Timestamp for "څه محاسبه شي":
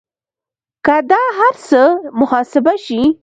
1.67-3.01